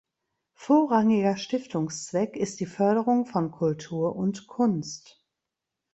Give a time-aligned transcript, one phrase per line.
[0.55, 5.23] Vorrangiger Stiftungszweck ist die Förderung von Kultur und Kunst.